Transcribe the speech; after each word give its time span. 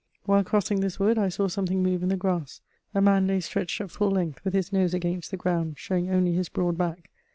While 0.25 0.43
crossing 0.43 0.79
this 0.79 0.99
wood, 0.99 1.19
I 1.19 1.29
saw 1.29 1.47
something 1.47 1.83
move 1.83 2.01
in 2.01 2.09
the 2.09 2.15
grass: 2.17 2.61
a 2.95 3.01
man 3.01 3.27
lay 3.27 3.39
stretched 3.39 3.79
at 3.81 3.91
full 3.91 4.09
length 4.09 4.43
with 4.43 4.55
his 4.55 4.73
nose 4.73 4.95
against 4.95 5.29
the 5.29 5.37
ground, 5.37 5.77
showing 5.77 6.09
only 6.09 6.33
his 6.33 6.49
broad 6.49 6.75
back. 6.75 7.11